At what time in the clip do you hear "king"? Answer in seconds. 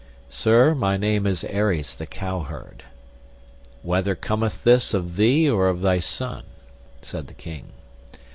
7.35-7.67